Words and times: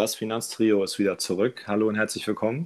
Das 0.00 0.14
Finanztrio 0.14 0.82
ist 0.82 0.98
wieder 0.98 1.18
zurück. 1.18 1.64
Hallo 1.66 1.86
und 1.86 1.94
herzlich 1.94 2.26
willkommen. 2.26 2.64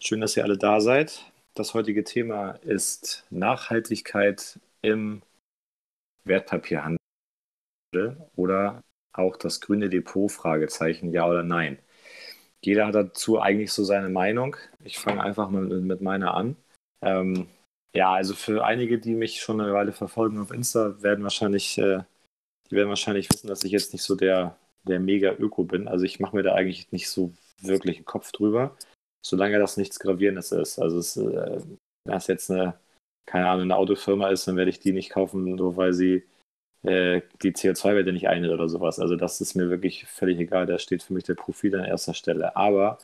Schön, 0.00 0.20
dass 0.20 0.36
ihr 0.36 0.42
alle 0.42 0.58
da 0.58 0.80
seid. 0.80 1.24
Das 1.54 1.72
heutige 1.72 2.02
Thema 2.02 2.58
ist 2.62 3.24
Nachhaltigkeit 3.30 4.58
im 4.82 5.22
Wertpapierhandel 6.24 6.98
oder 8.34 8.82
auch 9.12 9.36
das 9.36 9.60
grüne 9.60 9.88
Depot, 9.88 10.32
Fragezeichen, 10.32 11.12
ja 11.12 11.28
oder 11.28 11.44
nein. 11.44 11.78
Jeder 12.60 12.88
hat 12.88 12.96
dazu 12.96 13.40
eigentlich 13.40 13.70
so 13.70 13.84
seine 13.84 14.08
Meinung. 14.08 14.56
Ich 14.82 14.98
fange 14.98 15.22
einfach 15.22 15.50
mal 15.50 15.62
mit, 15.62 16.00
meiner 16.00 16.34
an. 16.34 16.56
Ähm, 17.02 17.46
ja, 17.94 18.12
also 18.12 18.34
für 18.34 18.64
einige, 18.64 18.98
die 18.98 19.14
mich 19.14 19.40
schon 19.40 19.60
eine 19.60 19.72
Weile 19.72 19.92
verfolgen 19.92 20.40
auf 20.40 20.50
Insta, 20.50 21.00
werden 21.00 21.22
wahrscheinlich, 21.22 21.78
äh, 21.78 22.00
die 22.68 22.74
werden 22.74 22.88
wahrscheinlich 22.88 23.30
wissen, 23.30 23.46
dass 23.46 23.62
ich 23.62 23.70
jetzt 23.70 23.92
nicht 23.92 24.02
so 24.02 24.16
der 24.16 24.56
der 24.84 25.00
mega 25.00 25.32
Öko 25.32 25.64
bin. 25.64 25.88
Also 25.88 26.04
ich 26.04 26.20
mache 26.20 26.36
mir 26.36 26.42
da 26.42 26.54
eigentlich 26.54 26.92
nicht 26.92 27.08
so 27.08 27.32
wirklich 27.62 27.96
einen 27.96 28.04
Kopf 28.04 28.32
drüber, 28.32 28.76
solange 29.24 29.58
das 29.58 29.76
nichts 29.76 29.98
Gravierendes 29.98 30.52
ist. 30.52 30.78
Also 30.78 30.98
es, 30.98 31.16
äh, 31.16 31.60
es 32.04 32.26
jetzt 32.26 32.50
eine, 32.50 32.74
keine 33.26 33.48
Ahnung, 33.48 33.62
eine 33.62 33.76
Autofirma 33.76 34.28
ist, 34.28 34.46
dann 34.46 34.56
werde 34.56 34.70
ich 34.70 34.80
die 34.80 34.92
nicht 34.92 35.10
kaufen, 35.10 35.54
nur 35.54 35.76
weil 35.76 35.92
sie 35.92 36.24
äh, 36.82 37.22
die 37.42 37.52
CO2-Werte 37.52 38.12
nicht 38.12 38.28
einhält 38.28 38.52
oder 38.52 38.68
sowas. 38.68 39.00
Also 39.00 39.16
das 39.16 39.40
ist 39.40 39.54
mir 39.54 39.70
wirklich 39.70 40.04
völlig 40.06 40.38
egal. 40.38 40.66
Da 40.66 40.78
steht 40.78 41.02
für 41.02 41.14
mich 41.14 41.24
der 41.24 41.34
Profil 41.34 41.74
an 41.76 41.84
erster 41.84 42.14
Stelle. 42.14 42.56
Aber 42.56 42.98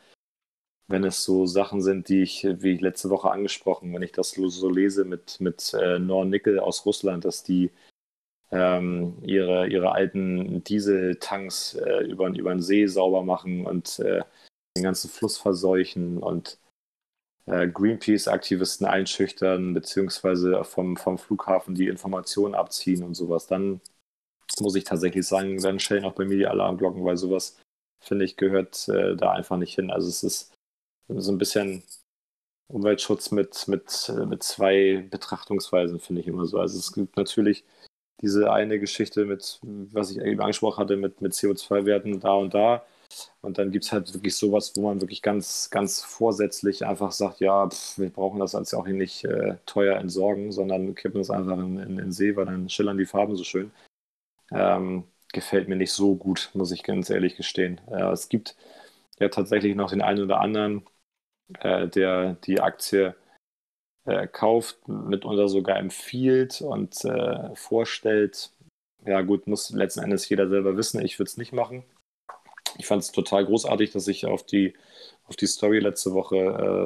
wenn 0.88 1.04
es 1.04 1.24
so 1.24 1.46
Sachen 1.46 1.80
sind, 1.80 2.08
die 2.08 2.22
ich, 2.22 2.44
wie 2.44 2.72
ich 2.72 2.80
letzte 2.80 3.10
Woche 3.10 3.30
angesprochen, 3.30 3.94
wenn 3.94 4.02
ich 4.02 4.12
das 4.12 4.32
so 4.32 4.68
lese 4.68 5.04
mit, 5.04 5.40
mit 5.40 5.72
äh, 5.74 5.98
Nornickel 5.98 6.58
aus 6.58 6.84
Russland, 6.84 7.24
dass 7.24 7.42
die 7.42 7.70
ähm, 8.52 9.18
ihre, 9.22 9.68
ihre 9.68 9.92
alten 9.92 10.64
Dieseltanks 10.64 11.74
äh, 11.74 12.04
über, 12.04 12.28
über 12.28 12.50
den 12.50 12.62
See 12.62 12.86
sauber 12.86 13.22
machen 13.22 13.66
und 13.66 13.98
äh, 14.00 14.22
den 14.76 14.84
ganzen 14.84 15.10
Fluss 15.10 15.38
verseuchen 15.38 16.18
und 16.18 16.58
äh, 17.46 17.68
Greenpeace-Aktivisten 17.68 18.86
einschüchtern, 18.86 19.74
beziehungsweise 19.74 20.64
vom, 20.64 20.96
vom 20.96 21.18
Flughafen 21.18 21.74
die 21.74 21.88
Informationen 21.88 22.54
abziehen 22.54 23.02
und 23.02 23.14
sowas, 23.14 23.46
dann 23.46 23.80
muss 24.58 24.74
ich 24.74 24.84
tatsächlich 24.84 25.26
sagen, 25.26 25.60
dann 25.60 25.78
stellen 25.78 26.04
auch 26.04 26.14
bei 26.14 26.24
mir 26.24 26.36
die 26.36 26.46
Alarmglocken, 26.46 27.04
weil 27.04 27.16
sowas, 27.16 27.56
finde 28.00 28.24
ich, 28.24 28.36
gehört 28.36 28.88
äh, 28.88 29.16
da 29.16 29.32
einfach 29.32 29.56
nicht 29.56 29.74
hin. 29.74 29.90
Also 29.90 30.08
es 30.08 30.22
ist 30.22 30.52
so 31.08 31.32
ein 31.32 31.38
bisschen 31.38 31.82
Umweltschutz 32.68 33.30
mit, 33.30 33.66
mit, 33.68 34.12
mit 34.26 34.42
zwei 34.42 35.06
Betrachtungsweisen, 35.10 36.00
finde 36.00 36.20
ich 36.20 36.28
immer 36.28 36.46
so. 36.46 36.58
Also 36.58 36.78
es 36.78 36.92
gibt 36.92 37.16
natürlich 37.16 37.64
diese 38.22 38.52
eine 38.52 38.78
Geschichte 38.78 39.24
mit, 39.24 39.60
was 39.62 40.10
ich 40.10 40.18
eben 40.18 40.40
angesprochen 40.40 40.78
hatte, 40.78 40.96
mit, 40.96 41.20
mit 41.20 41.32
CO2-Werten 41.32 42.20
da 42.20 42.32
und 42.32 42.54
da. 42.54 42.84
Und 43.40 43.58
dann 43.58 43.72
gibt 43.72 43.84
es 43.84 43.92
halt 43.92 44.12
wirklich 44.14 44.36
sowas, 44.36 44.72
wo 44.76 44.82
man 44.82 45.00
wirklich 45.00 45.22
ganz, 45.22 45.70
ganz 45.70 46.02
vorsätzlich 46.02 46.86
einfach 46.86 47.12
sagt, 47.12 47.40
ja, 47.40 47.68
pff, 47.68 47.98
wir 47.98 48.10
brauchen 48.10 48.38
das 48.38 48.54
als 48.54 48.72
auch 48.74 48.86
nicht 48.86 49.24
äh, 49.24 49.56
teuer 49.66 49.96
entsorgen, 49.98 50.52
sondern 50.52 50.94
kippen 50.94 51.20
das 51.20 51.30
einfach 51.30 51.58
in, 51.58 51.78
in, 51.78 51.90
in, 51.90 51.96
den 51.96 52.12
See, 52.12 52.36
weil 52.36 52.46
dann 52.46 52.68
schillern 52.68 52.98
die 52.98 53.06
Farben 53.06 53.36
so 53.36 53.44
schön. 53.44 53.72
Ähm, 54.52 55.04
gefällt 55.32 55.68
mir 55.68 55.76
nicht 55.76 55.92
so 55.92 56.16
gut, 56.16 56.50
muss 56.54 56.72
ich 56.72 56.82
ganz 56.82 57.10
ehrlich 57.10 57.36
gestehen. 57.36 57.80
Äh, 57.90 58.12
es 58.12 58.28
gibt 58.28 58.56
ja 59.18 59.28
tatsächlich 59.28 59.74
noch 59.76 59.90
den 59.90 60.02
einen 60.02 60.24
oder 60.24 60.40
anderen, 60.40 60.84
äh, 61.60 61.88
der 61.88 62.34
die 62.44 62.60
Aktie 62.60 63.14
äh, 64.06 64.26
kauft, 64.26 64.88
mitunter 64.88 65.48
sogar 65.48 65.78
empfiehlt 65.78 66.60
und 66.60 67.04
äh, 67.04 67.54
vorstellt. 67.54 68.50
Ja, 69.04 69.22
gut, 69.22 69.46
muss 69.46 69.70
letzten 69.70 70.02
Endes 70.02 70.28
jeder 70.28 70.48
selber 70.48 70.76
wissen. 70.76 71.04
Ich 71.04 71.18
würde 71.18 71.28
es 71.28 71.36
nicht 71.36 71.52
machen. 71.52 71.84
Ich 72.78 72.86
fand 72.86 73.02
es 73.02 73.12
total 73.12 73.44
großartig, 73.44 73.90
dass 73.92 74.08
ich 74.08 74.26
auf 74.26 74.44
die, 74.44 74.74
auf 75.24 75.36
die 75.36 75.46
Story 75.46 75.80
letzte 75.80 76.12
Woche 76.12 76.36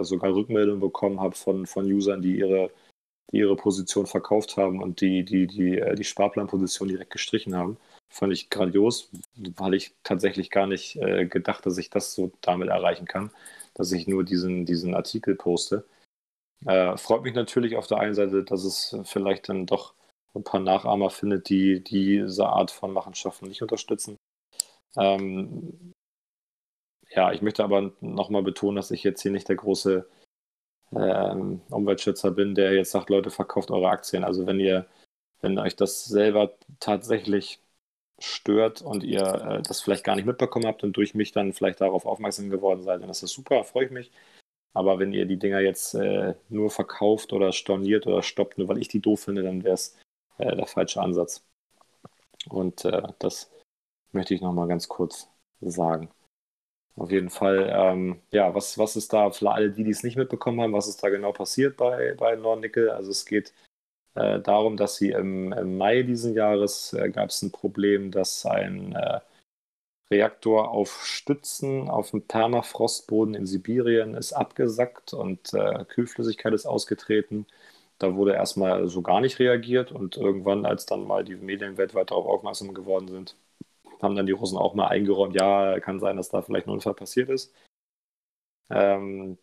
äh, 0.01 0.05
sogar 0.05 0.35
Rückmeldungen 0.35 0.81
bekommen 0.81 1.21
habe 1.21 1.35
von, 1.35 1.67
von 1.67 1.91
Usern, 1.91 2.23
die 2.23 2.39
ihre, 2.39 2.71
die 3.33 3.39
ihre 3.39 3.57
Position 3.57 4.07
verkauft 4.07 4.57
haben 4.57 4.83
und 4.83 5.01
die, 5.01 5.25
die, 5.25 5.47
die, 5.47 5.79
äh, 5.79 5.95
die 5.95 6.05
Sparplanposition 6.05 6.89
direkt 6.89 7.11
gestrichen 7.11 7.55
haben. 7.55 7.77
Fand 8.13 8.33
ich 8.33 8.51
grandios, 8.51 9.11
weil 9.57 9.75
ich 9.75 9.93
tatsächlich 10.05 10.51
gar 10.51 10.67
nicht 10.67 10.97
äh, 10.97 11.27
gedacht, 11.27 11.67
dass 11.67 11.79
ich 11.79 11.91
das 11.91 12.15
so 12.15 12.33
damit 12.41 12.69
erreichen 12.69 13.07
kann, 13.07 13.31
dass 13.75 13.93
ich 13.93 14.07
nur 14.07 14.25
diesen, 14.25 14.67
diesen 14.67 14.95
Artikel 14.95 15.35
poste. 15.35 15.85
Äh, 16.67 16.97
freut 16.97 17.23
mich 17.23 17.35
natürlich 17.35 17.77
auf 17.77 17.87
der 17.87 17.99
einen 17.99 18.15
Seite, 18.15 18.45
dass 18.45 18.65
es 18.65 18.97
vielleicht 19.05 19.49
dann 19.49 19.67
doch 19.67 19.95
ein 20.35 20.45
paar 20.45 20.61
Nachahmer 20.61 21.11
findet, 21.11 21.49
die 21.49 21.83
diese 21.83 22.47
Art 22.47 22.71
von 22.71 22.93
Machenschaften 22.93 23.49
nicht 23.49 23.63
unterstützen. 23.63 24.17
Ähm, 24.97 25.93
ja, 27.11 27.33
ich 27.33 27.43
möchte 27.43 27.63
aber 27.65 27.93
nochmal 28.01 28.43
betonen, 28.43 28.77
dass 28.77 28.91
ich 28.91 29.05
jetzt 29.05 29.23
hier 29.23 29.31
nicht 29.31 29.49
der 29.49 29.57
große 29.57 30.07
ähm, 30.97 31.63
Umweltschützer 31.71 32.31
bin, 32.31 32.55
der 32.55 32.75
jetzt 32.75 32.93
sagt, 32.93 33.11
Leute, 33.11 33.31
verkauft 33.31 33.71
eure 33.71 33.89
Aktien. 33.91 34.25
Also 34.25 34.47
wenn 34.47 34.61
ihr, 34.61 34.87
wenn 35.41 35.59
euch 35.59 35.77
das 35.77 36.05
selber 36.07 36.53
tatsächlich 36.81 37.61
stört 38.21 38.83
und 38.83 39.05
ihr 39.05 39.23
äh, 39.23 39.63
das 39.63 39.83
vielleicht 39.83 40.05
gar 40.05 40.17
nicht 40.17 40.27
mitbekommen 40.27 40.67
habt 40.67 40.85
und 40.85 40.97
durch 40.97 41.15
mich 41.15 41.33
dann 41.33 41.53
vielleicht 41.53 41.81
darauf 41.81 42.07
aufmerksam 42.07 42.51
geworden 42.51 42.83
seid, 42.83 43.03
dann 43.03 43.11
ist 43.11 43.23
das 43.23 43.33
super, 43.33 43.65
freue 43.65 43.87
ich 43.87 43.91
mich. 43.93 44.13
Aber 44.75 44.99
wenn 44.99 45.13
ihr 45.13 45.25
die 45.25 45.39
Dinger 45.39 45.61
jetzt 45.61 45.95
äh, 45.95 46.35
nur 46.49 46.71
verkauft 46.71 47.33
oder 47.33 47.53
storniert 47.53 48.07
oder 48.07 48.23
stoppt, 48.23 48.59
nur 48.59 48.69
weil 48.69 48.79
ich 48.79 48.89
die 48.89 49.01
doof 49.01 49.21
finde, 49.21 49.43
dann 49.43 49.63
wäre 49.65 49.75
es 49.75 49.97
äh, 50.39 50.55
der 50.55 50.67
falsche 50.67 51.01
Ansatz. 51.01 51.45
Und 52.49 52.85
äh, 52.85 53.03
das 53.21 53.51
möchte 54.13 54.35
ich 54.35 54.43
nochmal 54.43 54.69
ganz 54.69 54.89
kurz 54.89 55.29
sagen. 55.61 56.11
Auf 56.97 57.11
jeden 57.11 57.31
Fall, 57.31 57.73
ähm, 57.73 58.21
ja, 58.31 58.55
was, 58.55 58.79
was 58.79 58.97
ist 58.97 59.13
da 59.13 59.31
für 59.31 59.51
alle, 59.51 59.71
die 59.71 59.89
es 59.89 60.05
nicht 60.05 60.17
mitbekommen 60.17 60.61
haben, 60.61 60.73
was 60.73 60.87
ist 60.89 61.03
da 61.03 61.09
genau 61.09 61.33
passiert 61.33 61.77
bei, 61.77 62.15
bei 62.15 62.37
Nordnickel? 62.37 62.91
Also 62.91 63.11
es 63.11 63.25
geht 63.27 63.53
äh, 64.15 64.41
darum, 64.41 64.77
dass 64.77 64.97
sie 64.97 65.11
im, 65.11 65.53
im 65.53 65.77
Mai 65.77 66.03
diesen 66.03 66.35
Jahres 66.35 66.93
äh, 66.93 67.11
gab 67.11 67.31
es 67.31 67.43
ein 67.43 67.51
Problem, 67.51 68.13
dass 68.13 68.47
ein 68.47 68.95
äh, 68.95 69.21
Reaktor 70.11 70.71
auf 70.71 71.05
Stützen 71.05 71.89
auf 71.89 72.11
dem 72.11 72.23
Permafrostboden 72.23 73.35
in 73.35 73.47
Sibirien 73.47 74.15
ist 74.15 74.33
abgesackt 74.33 75.15
und 75.15 75.55
äh, 75.55 75.85
Kühlflüssigkeit 75.87 76.53
ist 76.53 76.67
ausgetreten. 76.67 77.47
Da 77.99 78.15
wurde 78.17 78.35
erstmal 78.35 78.89
so 78.89 79.03
gar 79.03 79.21
nicht 79.21 79.39
reagiert 79.39 79.93
und 79.93 80.17
irgendwann, 80.17 80.67
als 80.67 80.87
dann 80.87 81.07
mal 81.07 81.25
die 81.25 81.37
Medien 81.37 81.77
weltweit 81.79 82.11
darauf 82.11 82.27
aufmerksam 82.27 82.75
geworden 82.75 83.09
sind, 83.09 83.37
haben 84.03 84.17
dann 84.17 84.27
die 84.27 84.33
Russen 84.33 84.59
auch 84.59 84.75
mal 84.75 84.89
eingeräumt, 84.89 85.35
ja, 85.35 85.81
kann 85.81 86.01
sein, 86.01 86.17
dass 86.17 86.29
da 86.31 86.43
vielleicht 86.43 86.67
ein 86.67 86.73
Unfall 86.73 86.95
passiert 86.95 87.31
ist. 87.31 87.55
Ähm, 88.71 89.39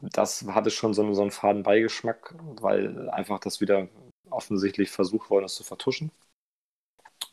das 0.00 0.44
hatte 0.46 0.70
schon 0.70 0.94
so, 0.94 1.12
so 1.14 1.22
einen 1.22 1.30
faden 1.30 1.62
Beigeschmack, 1.62 2.34
weil 2.60 3.08
einfach 3.10 3.38
das 3.40 3.60
wieder 3.60 3.88
offensichtlich 4.30 4.90
versucht 4.90 5.30
worden 5.30 5.44
ist 5.46 5.56
zu 5.56 5.64
vertuschen. 5.64 6.10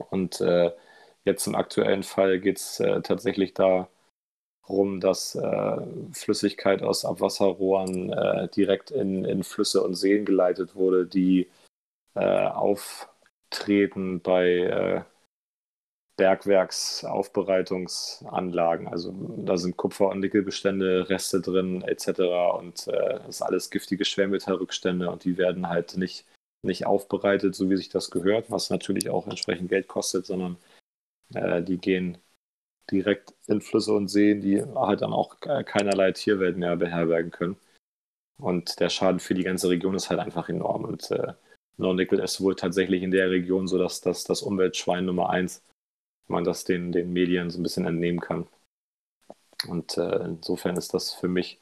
Und 0.09 0.41
äh, 0.41 0.71
Jetzt 1.25 1.47
im 1.47 1.55
aktuellen 1.55 2.03
Fall 2.03 2.39
geht 2.39 2.57
es 2.57 2.79
äh, 2.79 3.01
tatsächlich 3.01 3.53
darum, 3.53 4.99
dass 4.99 5.35
äh, 5.35 5.77
Flüssigkeit 6.13 6.81
aus 6.81 7.05
Abwasserrohren 7.05 8.11
äh, 8.11 8.47
direkt 8.49 8.91
in, 8.91 9.25
in 9.25 9.43
Flüsse 9.43 9.83
und 9.83 9.95
Seen 9.95 10.25
geleitet 10.25 10.75
wurde, 10.75 11.05
die 11.05 11.49
äh, 12.15 12.47
auftreten 12.47 14.21
bei 14.21 14.47
äh, 14.47 15.03
Bergwerksaufbereitungsanlagen. 16.17 18.87
Also 18.87 19.13
da 19.37 19.57
sind 19.57 19.77
Kupfer- 19.77 20.09
und 20.09 20.19
Nickelbestände, 20.19 21.09
Reste 21.09 21.41
drin 21.41 21.81
etc. 21.81 22.19
Und 22.59 22.87
äh, 22.87 23.19
das 23.19 23.27
ist 23.27 23.41
alles 23.41 23.71
giftige 23.71 24.05
Schwermetallrückstände 24.05 25.09
und 25.09 25.23
die 25.23 25.37
werden 25.37 25.69
halt 25.69 25.97
nicht, 25.97 26.25
nicht 26.63 26.85
aufbereitet, 26.85 27.55
so 27.55 27.69
wie 27.69 27.77
sich 27.77 27.89
das 27.89 28.11
gehört, 28.11 28.51
was 28.51 28.69
natürlich 28.69 29.09
auch 29.09 29.27
entsprechend 29.27 29.69
Geld 29.69 29.87
kostet, 29.87 30.25
sondern 30.27 30.57
äh, 31.33 31.61
die 31.63 31.77
gehen 31.77 32.17
direkt 32.91 33.33
in 33.47 33.61
Flüsse 33.61 33.93
und 33.93 34.09
Seen, 34.09 34.41
die 34.41 34.61
halt 34.63 35.01
dann 35.01 35.13
auch 35.13 35.39
keinerlei 35.39 36.11
Tierwelt 36.11 36.57
mehr 36.57 36.75
beherbergen 36.75 37.31
können. 37.31 37.57
Und 38.37 38.79
der 38.79 38.89
Schaden 38.89 39.19
für 39.19 39.35
die 39.35 39.43
ganze 39.43 39.69
Region 39.69 39.95
ist 39.95 40.09
halt 40.09 40.19
einfach 40.19 40.49
enorm. 40.49 40.85
Und 40.85 41.11
äh, 41.11 41.33
Nornickel 41.77 42.19
ist 42.19 42.41
wohl 42.41 42.55
tatsächlich 42.55 43.03
in 43.03 43.11
der 43.11 43.29
Region 43.29 43.67
so, 43.67 43.77
dass 43.77 44.01
das, 44.01 44.23
das 44.23 44.41
Umweltschwein 44.41 45.05
Nummer 45.05 45.29
eins, 45.29 45.63
wenn 46.27 46.35
man 46.35 46.43
das 46.43 46.63
den, 46.63 46.91
den 46.91 47.13
Medien 47.13 47.49
so 47.49 47.59
ein 47.59 47.63
bisschen 47.63 47.85
entnehmen 47.85 48.19
kann. 48.19 48.47
Und 49.67 49.97
äh, 49.97 50.25
insofern 50.25 50.75
ist 50.75 50.93
das 50.93 51.13
für 51.13 51.27
mich 51.27 51.59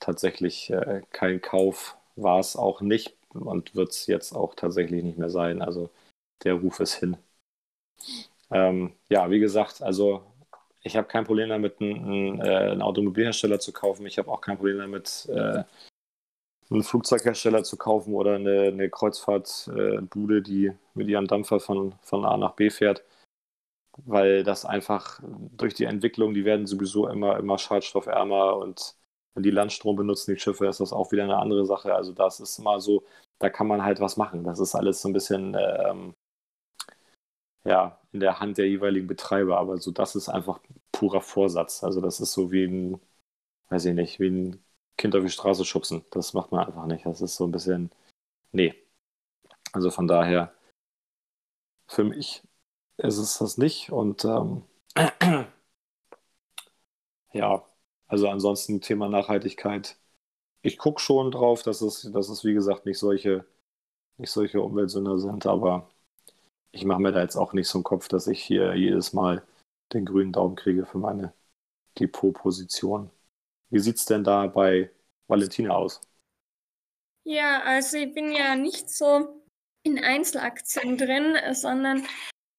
tatsächlich 0.00 0.70
äh, 0.70 1.02
kein 1.10 1.40
Kauf, 1.40 1.96
war 2.16 2.38
es 2.38 2.56
auch 2.56 2.80
nicht 2.80 3.16
und 3.32 3.74
wird 3.74 3.90
es 3.90 4.06
jetzt 4.06 4.32
auch 4.32 4.54
tatsächlich 4.54 5.02
nicht 5.02 5.18
mehr 5.18 5.30
sein. 5.30 5.62
Also 5.62 5.90
der 6.44 6.54
Ruf 6.54 6.80
ist 6.80 6.94
hin. 6.94 7.16
Ähm, 8.50 8.94
ja, 9.08 9.30
wie 9.30 9.40
gesagt, 9.40 9.82
also 9.82 10.22
ich 10.82 10.96
habe 10.96 11.08
kein 11.08 11.24
Problem 11.24 11.48
damit, 11.48 11.80
einen, 11.80 12.40
äh, 12.40 12.70
einen, 12.70 12.82
Automobilhersteller 12.82 13.58
zu 13.58 13.72
kaufen. 13.72 14.06
Ich 14.06 14.18
habe 14.18 14.30
auch 14.30 14.40
kein 14.40 14.56
Problem 14.56 14.78
damit, 14.78 15.26
äh, 15.30 15.64
einen 16.70 16.82
Flugzeughersteller 16.82 17.62
zu 17.64 17.76
kaufen 17.76 18.14
oder 18.14 18.34
eine, 18.36 18.68
eine 18.68 18.90
Kreuzfahrtbude, 18.90 20.42
die 20.42 20.72
mit 20.94 21.08
ihrem 21.08 21.26
Dampfer 21.26 21.60
von, 21.60 21.94
von 22.02 22.24
A 22.24 22.36
nach 22.36 22.52
B 22.54 22.70
fährt. 22.70 23.04
weil 24.06 24.42
das 24.44 24.64
einfach 24.64 25.20
durch 25.56 25.74
die 25.74 25.84
Entwicklung, 25.84 26.34
die 26.34 26.44
werden 26.44 26.66
sowieso 26.66 27.08
immer, 27.08 27.38
immer 27.38 27.58
schadstoffärmer 27.58 28.56
und 28.56 28.96
wenn 29.34 29.42
die 29.42 29.50
Landstrom 29.50 29.96
benutzen, 29.96 30.34
die 30.34 30.40
Schiffe, 30.40 30.66
ist 30.66 30.80
das 30.80 30.92
auch 30.92 31.12
wieder 31.12 31.24
eine 31.24 31.38
andere 31.38 31.66
Sache. 31.66 31.94
Also 31.94 32.12
das 32.12 32.40
ist 32.40 32.58
immer 32.58 32.80
so, 32.80 33.04
da 33.38 33.50
kann 33.50 33.66
man 33.66 33.84
halt 33.84 34.00
was 34.00 34.16
machen. 34.16 34.44
Das 34.44 34.60
ist 34.60 34.74
alles 34.74 35.02
so 35.02 35.08
ein 35.08 35.12
bisschen 35.12 35.56
ähm, 35.58 36.14
ja, 37.64 38.00
in 38.12 38.20
der 38.20 38.40
Hand 38.40 38.58
der 38.58 38.68
jeweiligen 38.68 39.06
Betreiber, 39.06 39.58
aber 39.58 39.78
so 39.78 39.90
das 39.90 40.16
ist 40.16 40.28
einfach 40.28 40.60
purer 40.92 41.20
Vorsatz. 41.20 41.82
Also 41.84 42.00
das 42.00 42.20
ist 42.20 42.32
so 42.32 42.52
wie 42.52 42.64
ein, 42.64 43.00
weiß 43.70 43.86
ich 43.86 43.94
nicht, 43.94 44.20
wie 44.20 44.28
ein 44.30 44.64
Kind 44.96 45.16
auf 45.16 45.22
die 45.24 45.30
Straße 45.30 45.64
schubsen. 45.64 46.04
Das 46.10 46.34
macht 46.34 46.52
man 46.52 46.66
einfach 46.66 46.86
nicht. 46.86 47.06
Das 47.06 47.20
ist 47.22 47.36
so 47.36 47.46
ein 47.46 47.52
bisschen, 47.52 47.90
nee. 48.52 48.74
Also 49.72 49.90
von 49.90 50.06
daher, 50.06 50.54
für 51.88 52.04
mich 52.04 52.42
ist 52.98 53.18
es 53.18 53.38
das 53.38 53.58
nicht 53.58 53.90
und 53.92 54.24
ähm, 54.24 54.62
ja, 57.32 57.64
also 58.06 58.28
ansonsten 58.28 58.80
Thema 58.80 59.08
Nachhaltigkeit. 59.08 59.96
Ich 60.62 60.78
gucke 60.78 61.00
schon 61.00 61.30
drauf, 61.30 61.62
dass 61.62 61.80
es, 61.82 62.02
dass 62.12 62.28
es 62.28 62.44
wie 62.44 62.54
gesagt 62.54 62.86
nicht 62.86 62.98
solche, 62.98 63.44
nicht 64.18 64.30
solche 64.30 64.62
Umweltsünder 64.62 65.18
sind, 65.18 65.46
aber 65.46 65.90
ich 66.74 66.84
mache 66.84 67.00
mir 67.00 67.12
da 67.12 67.22
jetzt 67.22 67.36
auch 67.36 67.52
nicht 67.52 67.68
so 67.68 67.78
einen 67.78 67.84
Kopf, 67.84 68.08
dass 68.08 68.26
ich 68.26 68.42
hier 68.42 68.74
jedes 68.74 69.12
Mal 69.12 69.42
den 69.92 70.04
grünen 70.04 70.32
Daumen 70.32 70.56
kriege 70.56 70.84
für 70.86 70.98
meine 70.98 71.32
Depotposition. 71.98 73.10
Wie 73.70 73.78
sieht 73.78 73.96
es 73.96 74.06
denn 74.06 74.24
da 74.24 74.46
bei 74.48 74.90
Valentina 75.28 75.74
aus? 75.74 76.00
Ja, 77.22 77.62
also 77.62 77.96
ich 77.96 78.12
bin 78.12 78.32
ja 78.32 78.56
nicht 78.56 78.90
so 78.90 79.42
in 79.84 79.98
Einzelaktien 80.02 80.98
drin, 80.98 81.36
sondern 81.52 82.04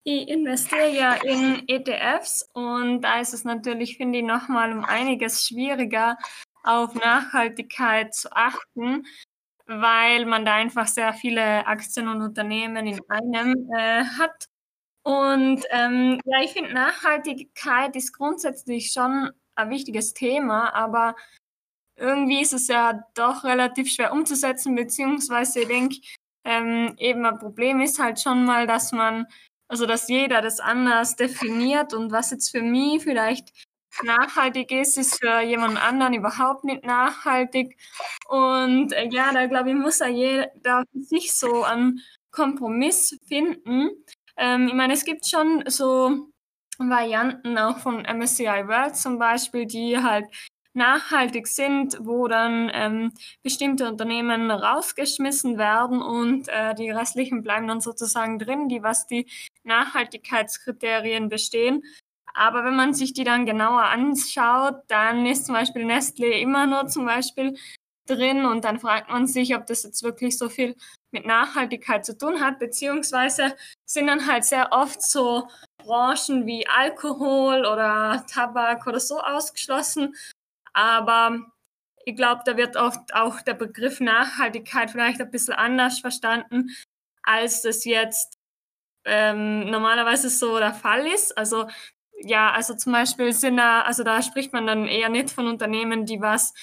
ich 0.04 0.30
investiere 0.30 0.90
ja 0.90 1.14
in 1.16 1.68
ETFs 1.68 2.48
und 2.54 3.02
da 3.02 3.20
ist 3.20 3.34
es 3.34 3.44
natürlich, 3.44 3.98
finde 3.98 4.20
ich, 4.20 4.26
nochmal 4.26 4.72
um 4.72 4.86
einiges 4.86 5.46
schwieriger, 5.46 6.18
auf 6.64 6.96
Nachhaltigkeit 6.96 8.14
zu 8.14 8.32
achten, 8.32 9.06
weil 9.68 10.26
man 10.26 10.46
da 10.46 10.56
einfach 10.56 10.88
sehr 10.88 11.14
viele 11.14 11.66
Aktien 11.68 12.08
und 12.08 12.22
Unternehmen 12.22 12.88
in 12.88 13.00
einem 13.10 13.70
äh, 13.76 14.04
hat. 14.04 14.48
Und 15.04 15.64
ähm, 15.70 16.20
ja, 16.26 16.42
ich 16.44 16.52
finde, 16.52 16.74
Nachhaltigkeit 16.74 17.96
ist 17.96 18.14
grundsätzlich 18.14 18.92
schon 18.92 19.32
ein 19.56 19.70
wichtiges 19.70 20.14
Thema, 20.14 20.74
aber 20.74 21.16
irgendwie 21.98 22.42
ist 22.42 22.54
es 22.54 22.68
ja 22.68 23.04
doch 23.14 23.44
relativ 23.44 23.90
schwer 23.92 24.12
umzusetzen, 24.12 24.76
beziehungsweise 24.76 25.62
ich 25.62 25.68
denke, 25.68 25.98
ähm, 26.44 26.96
eben 26.98 27.26
ein 27.26 27.38
Problem 27.40 27.82
ist 27.82 28.00
halt 28.00 28.20
schon 28.20 28.46
mal, 28.46 28.68
dass 28.68 28.92
man 28.92 29.28
also, 29.68 29.86
dass 29.86 30.08
jeder 30.08 30.42
das 30.42 30.60
anders 30.60 31.16
definiert 31.16 31.94
und 31.94 32.12
was 32.12 32.32
jetzt 32.32 32.52
für 32.52 32.62
mich 32.62 33.04
vielleicht 33.04 33.52
nachhaltig 34.04 34.72
ist, 34.72 34.98
ist 34.98 35.20
für 35.20 35.42
jemand 35.42 35.82
anderen 35.82 36.14
überhaupt 36.14 36.64
nicht 36.64 36.84
nachhaltig. 36.86 37.78
Und 38.28 38.94
äh, 38.94 39.08
ja, 39.12 39.32
da 39.34 39.48
glaube 39.48 39.70
ich, 39.70 39.76
muss 39.76 40.00
ja 40.00 40.08
jeder 40.08 40.84
für 40.92 41.02
sich 41.04 41.34
so 41.34 41.64
einen 41.64 42.02
Kompromiss 42.32 43.18
finden. 43.28 43.92
Ähm, 44.38 44.68
ich 44.68 44.74
meine, 44.74 44.94
es 44.94 45.06
gibt 45.06 45.26
schon 45.28 45.64
so 45.68 46.30
Varianten 46.78 47.58
auch 47.58 47.78
von 47.80 48.04
MSCI 48.06 48.68
World 48.68 48.98
zum 48.98 49.18
Beispiel, 49.20 49.66
die 49.66 49.98
halt 49.98 50.26
nachhaltig 50.76 51.48
sind, 51.48 51.98
wo 52.02 52.28
dann 52.28 52.70
ähm, 52.74 53.14
bestimmte 53.42 53.88
Unternehmen 53.88 54.52
rausgeschmissen 54.52 55.58
werden 55.58 56.02
und 56.02 56.50
äh, 56.50 56.76
die 56.76 56.90
restlichen 56.92 57.42
bleiben 57.44 57.68
dann 57.68 57.80
sozusagen 57.80 58.40
drin, 58.40 58.68
die 58.68 58.84
was 58.84 59.08
die 59.08 59.26
Nachhaltigkeitskriterien 59.64 61.30
bestehen. 61.30 61.82
Aber 62.36 62.66
wenn 62.66 62.76
man 62.76 62.94
sich 62.94 63.14
die 63.14 63.24
dann 63.24 63.46
genauer 63.46 63.84
anschaut, 63.84 64.82
dann 64.88 65.26
ist 65.26 65.46
zum 65.46 65.56
Beispiel 65.56 65.86
Nestle 65.86 66.40
immer 66.40 66.68
nur 66.68 66.88
zum 66.88 67.06
Beispiel 67.06 67.58
drin 68.08 68.46
und 68.46 68.66
dann 68.66 68.80
fragt 68.80 69.10
man 69.10 69.26
sich, 69.26 69.56
ob 69.56 69.66
das 69.66 69.84
jetzt 69.84 70.04
wirklich 70.04 70.38
so 70.38 70.50
viel 70.50 70.76
mit 71.12 71.26
Nachhaltigkeit 71.26 72.06
zu 72.06 72.18
tun 72.18 72.42
hat, 72.42 72.60
beziehungsweise 72.60 73.56
sind 73.86 74.08
dann 74.08 74.28
halt 74.28 74.44
sehr 74.44 74.72
oft 74.72 75.02
so 75.02 75.48
Branchen 75.78 76.46
wie 76.46 76.68
Alkohol 76.68 77.66
oder 77.66 78.26
Tabak 78.32 78.86
oder 78.86 79.00
so 79.00 79.20
ausgeschlossen, 79.20 80.14
aber 80.74 81.40
ich 82.06 82.16
glaube, 82.16 82.44
da 82.46 82.58
wird 82.58 82.76
oft 82.76 83.16
auch 83.16 83.42
der 83.42 83.56
Begriff 83.56 84.00
Nachhaltigkeit 84.00 84.92
vielleicht 84.92 85.22
ein 85.22 85.32
bisschen 85.32 85.56
anders 85.56 86.00
verstanden, 86.00 86.70
als 87.24 87.64
das 87.64 87.86
jetzt 87.86 88.38
ähm, 89.06 89.70
normalerweise 89.72 90.30
so 90.30 90.60
der 90.60 90.74
Fall 90.74 91.08
ist. 91.08 91.36
Also 91.38 91.68
ja, 92.22 92.52
also 92.52 92.76
zum 92.76 92.94
Beispiel 92.94 93.34
sind 93.34 93.58
da, 93.58 93.82
also 93.82 94.04
da 94.04 94.22
spricht 94.22 94.54
man 94.54 94.68
dann 94.68 94.88
eher 94.88 95.10
nicht 95.10 95.32
von 95.32 95.48
Unternehmen, 95.48 96.06
die 96.06 96.22
was 96.22 96.54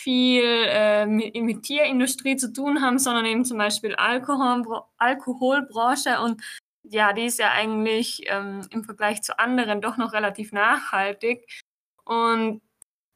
viel 0.00 0.44
äh, 0.44 1.06
mit, 1.06 1.34
mit 1.34 1.62
Tierindustrie 1.62 2.36
zu 2.36 2.52
tun 2.52 2.82
haben, 2.82 2.98
sondern 2.98 3.24
eben 3.26 3.44
zum 3.44 3.58
Beispiel 3.58 3.94
Alkohol, 3.94 4.64
Alkoholbranche 4.98 6.20
und 6.20 6.42
ja, 6.84 7.12
die 7.12 7.26
ist 7.26 7.38
ja 7.38 7.52
eigentlich 7.52 8.24
ähm, 8.26 8.66
im 8.70 8.84
Vergleich 8.84 9.22
zu 9.22 9.38
anderen 9.38 9.80
doch 9.80 9.96
noch 9.96 10.12
relativ 10.12 10.52
nachhaltig. 10.52 11.46
Und 12.04 12.60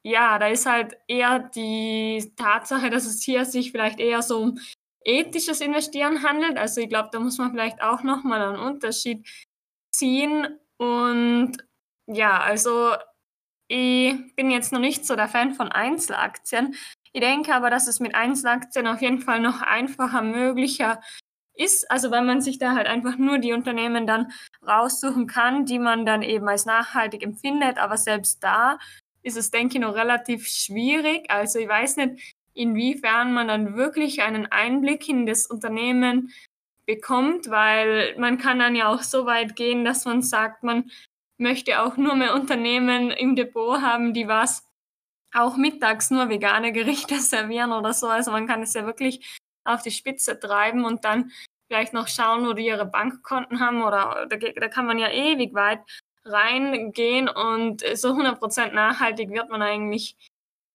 ja, 0.03 0.39
da 0.39 0.47
ist 0.47 0.65
halt 0.65 0.97
eher 1.07 1.39
die 1.39 2.31
Tatsache, 2.37 2.89
dass 2.89 3.05
es 3.05 3.21
hier 3.23 3.43
sich 3.45 3.71
vielleicht 3.71 3.99
eher 3.99 4.21
so 4.21 4.39
um 4.39 4.59
ethisches 5.03 5.61
Investieren 5.61 6.23
handelt. 6.23 6.57
Also 6.57 6.81
ich 6.81 6.89
glaube, 6.89 7.09
da 7.11 7.19
muss 7.19 7.37
man 7.37 7.51
vielleicht 7.51 7.81
auch 7.81 8.03
nochmal 8.03 8.41
einen 8.41 8.59
Unterschied 8.59 9.27
ziehen. 9.91 10.59
Und 10.77 11.57
ja, 12.07 12.39
also 12.39 12.95
ich 13.67 14.35
bin 14.35 14.49
jetzt 14.49 14.71
noch 14.71 14.79
nicht 14.79 15.05
so 15.05 15.15
der 15.15 15.27
Fan 15.27 15.53
von 15.53 15.71
Einzelaktien. 15.71 16.75
Ich 17.11 17.21
denke 17.21 17.53
aber, 17.53 17.69
dass 17.69 17.87
es 17.87 17.99
mit 17.99 18.15
Einzelaktien 18.15 18.87
auf 18.87 19.01
jeden 19.01 19.19
Fall 19.19 19.39
noch 19.39 19.61
einfacher 19.61 20.21
möglicher 20.21 21.01
ist. 21.53 21.89
Also 21.91 22.11
weil 22.11 22.23
man 22.23 22.41
sich 22.41 22.59
da 22.59 22.73
halt 22.75 22.87
einfach 22.87 23.17
nur 23.17 23.39
die 23.39 23.53
Unternehmen 23.53 24.07
dann 24.07 24.31
raussuchen 24.65 25.27
kann, 25.27 25.65
die 25.65 25.79
man 25.79 26.05
dann 26.05 26.21
eben 26.21 26.47
als 26.47 26.65
nachhaltig 26.65 27.23
empfindet. 27.23 27.77
Aber 27.77 27.97
selbst 27.97 28.43
da 28.43 28.77
ist 29.21 29.37
es, 29.37 29.51
denke 29.51 29.77
ich, 29.77 29.81
noch 29.81 29.95
relativ 29.95 30.47
schwierig. 30.47 31.29
Also 31.29 31.59
ich 31.59 31.67
weiß 31.67 31.97
nicht, 31.97 32.35
inwiefern 32.53 33.33
man 33.33 33.47
dann 33.49 33.75
wirklich 33.75 34.21
einen 34.21 34.45
Einblick 34.45 35.09
in 35.09 35.25
das 35.25 35.45
Unternehmen 35.45 36.31
bekommt, 36.85 37.49
weil 37.49 38.15
man 38.17 38.37
kann 38.37 38.59
dann 38.59 38.75
ja 38.75 38.87
auch 38.87 39.03
so 39.03 39.25
weit 39.25 39.57
gehen, 39.57 39.83
dass 39.83 40.05
man 40.05 40.21
sagt, 40.21 40.63
man 40.63 40.89
möchte 41.37 41.81
auch 41.81 41.97
nur 41.97 42.15
mehr 42.15 42.33
Unternehmen 42.33 43.11
im 43.11 43.35
Depot 43.35 43.81
haben, 43.81 44.13
die 44.13 44.27
was 44.27 44.67
auch 45.33 45.57
mittags 45.57 46.09
nur 46.09 46.29
vegane 46.29 46.71
Gerichte 46.71 47.19
servieren 47.19 47.71
oder 47.71 47.93
so. 47.93 48.07
Also 48.07 48.31
man 48.31 48.47
kann 48.47 48.61
es 48.61 48.73
ja 48.73 48.85
wirklich 48.85 49.37
auf 49.65 49.81
die 49.81 49.91
Spitze 49.91 50.39
treiben 50.39 50.85
und 50.85 51.05
dann 51.05 51.31
vielleicht 51.69 51.93
noch 51.93 52.07
schauen, 52.07 52.47
wo 52.47 52.53
die 52.53 52.65
ihre 52.65 52.85
Bankkonten 52.85 53.59
haben 53.59 53.83
oder 53.83 54.25
da, 54.29 54.37
da 54.37 54.67
kann 54.69 54.85
man 54.85 54.97
ja 54.97 55.11
ewig 55.11 55.53
weit 55.53 55.81
reingehen 56.23 57.29
und 57.29 57.81
so 57.95 58.13
100% 58.13 58.71
nachhaltig 58.71 59.29
wird 59.29 59.49
man 59.49 59.61
eigentlich, 59.61 60.15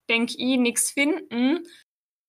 denke 0.09 0.35
ich, 0.37 0.59
nichts 0.59 0.91
finden. 0.91 1.67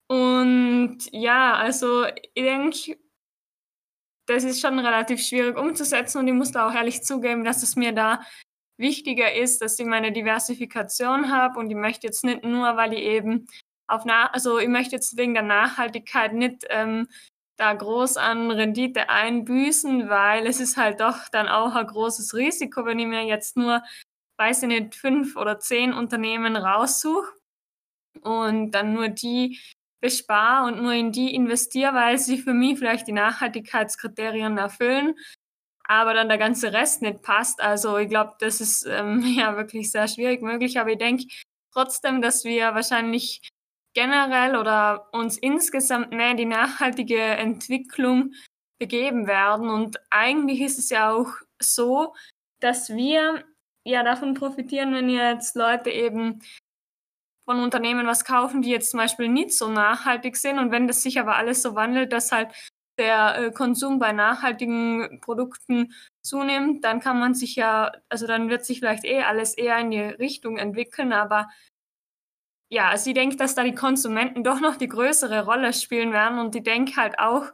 Und 0.08 0.98
ja, 1.12 1.54
also 1.54 2.06
ich 2.06 2.42
denke, 2.42 2.98
das 4.26 4.44
ist 4.44 4.60
schon 4.60 4.78
relativ 4.78 5.22
schwierig 5.22 5.58
umzusetzen 5.58 6.18
und 6.18 6.28
ich 6.28 6.34
muss 6.34 6.52
da 6.52 6.68
auch 6.68 6.74
ehrlich 6.74 7.02
zugeben, 7.02 7.44
dass 7.44 7.62
es 7.62 7.76
mir 7.76 7.92
da 7.92 8.20
wichtiger 8.76 9.34
ist, 9.34 9.60
dass 9.60 9.78
ich 9.78 9.86
meine 9.86 10.12
Diversifikation 10.12 11.30
habe 11.30 11.58
und 11.60 11.70
ich 11.70 11.76
möchte 11.76 12.06
jetzt 12.06 12.24
nicht 12.24 12.44
nur, 12.44 12.76
weil 12.76 12.92
ich 12.94 13.00
eben 13.00 13.46
auf, 13.86 14.04
Na 14.04 14.26
also 14.32 14.58
ich 14.58 14.68
möchte 14.68 14.96
jetzt 14.96 15.16
wegen 15.16 15.34
der 15.34 15.42
Nachhaltigkeit 15.42 16.32
nicht 16.32 16.64
ähm, 16.70 17.08
da 17.56 17.72
groß 17.72 18.16
an 18.16 18.50
Rendite 18.50 19.10
einbüßen, 19.10 20.08
weil 20.08 20.46
es 20.46 20.60
ist 20.60 20.76
halt 20.76 21.00
doch 21.00 21.28
dann 21.30 21.48
auch 21.48 21.74
ein 21.74 21.86
großes 21.86 22.34
Risiko, 22.34 22.84
wenn 22.84 22.98
ich 22.98 23.06
mir 23.06 23.24
jetzt 23.24 23.56
nur, 23.56 23.82
weiß 24.38 24.62
ich 24.62 24.68
nicht, 24.68 24.94
fünf 24.94 25.36
oder 25.36 25.60
zehn 25.60 25.92
Unternehmen 25.92 26.56
raussuche 26.56 27.32
und 28.22 28.72
dann 28.72 28.92
nur 28.94 29.08
die 29.08 29.60
bespare 30.04 30.66
und 30.66 30.82
nur 30.82 30.92
in 30.92 31.12
die 31.12 31.34
investiere, 31.34 31.94
weil 31.94 32.18
sie 32.18 32.36
für 32.36 32.52
mich 32.52 32.78
vielleicht 32.78 33.06
die 33.06 33.12
Nachhaltigkeitskriterien 33.12 34.58
erfüllen, 34.58 35.14
aber 35.84 36.12
dann 36.12 36.28
der 36.28 36.36
ganze 36.36 36.74
Rest 36.74 37.00
nicht 37.00 37.22
passt. 37.22 37.62
Also 37.62 37.96
ich 37.96 38.10
glaube, 38.10 38.34
das 38.38 38.60
ist 38.60 38.84
ähm, 38.86 39.22
ja 39.38 39.56
wirklich 39.56 39.90
sehr 39.90 40.06
schwierig 40.06 40.42
möglich, 40.42 40.78
aber 40.78 40.90
ich 40.90 40.98
denke 40.98 41.24
trotzdem, 41.72 42.20
dass 42.20 42.44
wir 42.44 42.74
wahrscheinlich 42.74 43.48
generell 43.94 44.56
oder 44.56 45.08
uns 45.14 45.38
insgesamt 45.38 46.12
mehr 46.12 46.34
die 46.34 46.44
nachhaltige 46.44 47.18
Entwicklung 47.18 48.34
begeben 48.78 49.26
werden. 49.26 49.70
Und 49.70 49.96
eigentlich 50.10 50.60
ist 50.60 50.78
es 50.78 50.90
ja 50.90 51.12
auch 51.12 51.30
so, 51.58 52.14
dass 52.60 52.90
wir 52.90 53.42
ja 53.86 54.02
davon 54.02 54.34
profitieren, 54.34 54.92
wenn 54.92 55.08
jetzt 55.08 55.56
Leute 55.56 55.88
eben 55.88 56.42
von 57.44 57.60
Unternehmen 57.60 58.06
was 58.06 58.24
kaufen, 58.24 58.62
die 58.62 58.70
jetzt 58.70 58.90
zum 58.90 58.98
Beispiel 58.98 59.28
nicht 59.28 59.52
so 59.52 59.68
nachhaltig 59.68 60.36
sind. 60.36 60.58
Und 60.58 60.70
wenn 60.70 60.86
das 60.86 61.02
sich 61.02 61.18
aber 61.20 61.36
alles 61.36 61.62
so 61.62 61.74
wandelt, 61.74 62.12
dass 62.12 62.32
halt 62.32 62.48
der 62.98 63.36
äh, 63.38 63.50
Konsum 63.52 63.98
bei 63.98 64.12
nachhaltigen 64.12 65.20
Produkten 65.20 65.92
zunimmt, 66.22 66.84
dann 66.84 67.00
kann 67.00 67.18
man 67.18 67.34
sich 67.34 67.56
ja, 67.56 67.92
also 68.08 68.26
dann 68.26 68.48
wird 68.48 68.64
sich 68.64 68.78
vielleicht 68.78 69.04
eh 69.04 69.22
alles 69.22 69.54
eher 69.54 69.78
in 69.78 69.90
die 69.90 70.00
Richtung 70.00 70.58
entwickeln, 70.58 71.12
aber 71.12 71.48
ja, 72.70 72.88
also 72.88 73.10
ich 73.10 73.14
denke, 73.14 73.36
dass 73.36 73.54
da 73.54 73.62
die 73.62 73.74
Konsumenten 73.74 74.42
doch 74.42 74.60
noch 74.60 74.76
die 74.76 74.88
größere 74.88 75.44
Rolle 75.44 75.72
spielen 75.72 76.12
werden 76.12 76.38
und 76.38 76.54
ich 76.56 76.62
denke 76.62 76.96
halt 76.96 77.18
auch, 77.18 77.46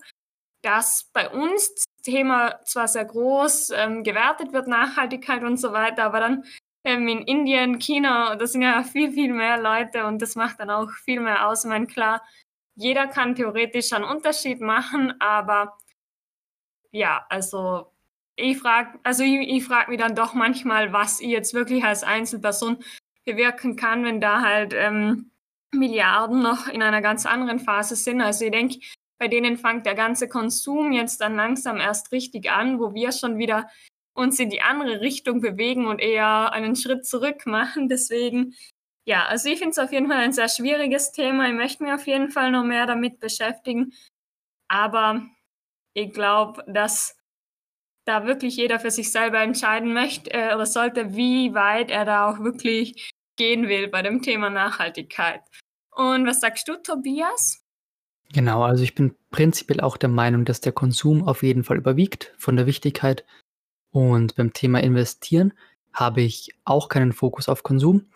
dass 0.62 1.10
bei 1.12 1.28
uns 1.28 1.74
das 1.74 1.84
Thema 2.04 2.60
zwar 2.64 2.88
sehr 2.88 3.04
groß 3.04 3.70
ähm, 3.70 4.02
gewertet 4.04 4.52
wird, 4.52 4.68
Nachhaltigkeit 4.68 5.42
und 5.42 5.56
so 5.56 5.72
weiter, 5.72 6.04
aber 6.04 6.20
dann 6.20 6.44
ähm, 6.84 7.08
in 7.08 7.22
Indien, 7.22 7.78
China, 7.78 8.36
das 8.36 8.52
sind 8.52 8.62
ja 8.62 8.82
viel, 8.82 9.12
viel 9.12 9.32
mehr 9.32 9.60
Leute 9.60 10.06
und 10.06 10.20
das 10.22 10.36
macht 10.36 10.60
dann 10.60 10.70
auch 10.70 10.90
viel 11.04 11.20
mehr 11.20 11.48
aus. 11.48 11.64
Ich 11.64 11.68
meine, 11.68 11.86
klar, 11.86 12.22
jeder 12.74 13.06
kann 13.06 13.34
theoretisch 13.34 13.92
einen 13.92 14.04
Unterschied 14.04 14.60
machen, 14.60 15.14
aber 15.20 15.76
ja, 16.92 17.26
also 17.28 17.92
ich 18.36 18.58
frage, 18.58 18.98
also 19.02 19.22
ich, 19.22 19.48
ich 19.48 19.64
frage 19.64 19.90
mich 19.90 20.00
dann 20.00 20.14
doch 20.14 20.34
manchmal, 20.34 20.92
was 20.92 21.20
ich 21.20 21.28
jetzt 21.28 21.54
wirklich 21.54 21.84
als 21.84 22.02
Einzelperson 22.02 22.78
bewirken 23.24 23.76
kann, 23.76 24.04
wenn 24.04 24.20
da 24.20 24.40
halt 24.40 24.72
ähm, 24.74 25.30
Milliarden 25.72 26.42
noch 26.42 26.66
in 26.68 26.82
einer 26.82 27.02
ganz 27.02 27.26
anderen 27.26 27.60
Phase 27.60 27.96
sind. 27.96 28.20
Also 28.20 28.46
ich 28.46 28.50
denke, 28.50 28.78
bei 29.18 29.28
denen 29.28 29.58
fängt 29.58 29.84
der 29.84 29.94
ganze 29.94 30.28
Konsum 30.28 30.92
jetzt 30.92 31.20
dann 31.20 31.36
langsam 31.36 31.76
erst 31.76 32.10
richtig 32.12 32.50
an, 32.50 32.80
wo 32.80 32.94
wir 32.94 33.12
schon 33.12 33.36
wieder 33.38 33.68
uns 34.14 34.38
in 34.38 34.50
die 34.50 34.62
andere 34.62 35.00
Richtung 35.00 35.40
bewegen 35.40 35.86
und 35.86 36.00
eher 36.00 36.52
einen 36.52 36.76
Schritt 36.76 37.06
zurück 37.06 37.46
machen. 37.46 37.88
Deswegen, 37.88 38.54
ja, 39.06 39.26
also 39.26 39.48
ich 39.48 39.58
finde 39.58 39.70
es 39.72 39.78
auf 39.78 39.92
jeden 39.92 40.08
Fall 40.08 40.18
ein 40.18 40.32
sehr 40.32 40.48
schwieriges 40.48 41.12
Thema. 41.12 41.48
Ich 41.48 41.54
möchte 41.54 41.82
mich 41.82 41.92
auf 41.92 42.06
jeden 42.06 42.30
Fall 42.30 42.50
noch 42.50 42.64
mehr 42.64 42.86
damit 42.86 43.20
beschäftigen. 43.20 43.92
Aber 44.68 45.26
ich 45.94 46.12
glaube, 46.12 46.64
dass 46.66 47.16
da 48.06 48.26
wirklich 48.26 48.56
jeder 48.56 48.80
für 48.80 48.90
sich 48.90 49.12
selber 49.12 49.40
entscheiden 49.40 49.92
möchte 49.92 50.30
äh, 50.32 50.54
oder 50.54 50.66
sollte, 50.66 51.14
wie 51.14 51.54
weit 51.54 51.90
er 51.90 52.04
da 52.04 52.30
auch 52.30 52.40
wirklich 52.40 53.12
gehen 53.36 53.68
will 53.68 53.88
bei 53.88 54.02
dem 54.02 54.22
Thema 54.22 54.50
Nachhaltigkeit. 54.50 55.42
Und 55.90 56.26
was 56.26 56.40
sagst 56.40 56.68
du, 56.68 56.76
Tobias? 56.76 57.62
Genau, 58.32 58.62
also 58.62 58.82
ich 58.84 58.94
bin 58.94 59.16
prinzipiell 59.30 59.80
auch 59.80 59.96
der 59.96 60.08
Meinung, 60.08 60.44
dass 60.44 60.60
der 60.60 60.72
Konsum 60.72 61.26
auf 61.26 61.42
jeden 61.42 61.64
Fall 61.64 61.78
überwiegt 61.78 62.32
von 62.38 62.56
der 62.56 62.66
Wichtigkeit. 62.66 63.24
Und 63.90 64.36
beim 64.36 64.52
Thema 64.52 64.80
Investieren 64.82 65.52
habe 65.92 66.20
ich 66.22 66.54
auch 66.64 66.88
keinen 66.88 67.12
Fokus 67.12 67.48
auf 67.48 67.62
Konsum. 67.62 68.06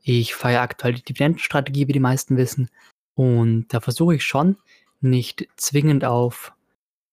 Ich 0.00 0.34
feiere 0.34 0.62
aktuell 0.62 0.94
die 0.94 1.02
Dividendenstrategie, 1.02 1.88
wie 1.88 1.92
die 1.92 2.00
meisten 2.00 2.36
wissen. 2.36 2.70
Und 3.14 3.66
da 3.68 3.80
versuche 3.80 4.14
ich 4.14 4.24
schon, 4.24 4.56
nicht 5.00 5.48
zwingend 5.56 6.04
auf 6.04 6.52